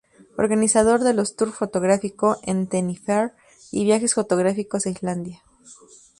[0.35, 3.33] Organizador de los tour fotográfico en Tenerife,
[3.71, 5.43] y viajes fotográficos a Islandia.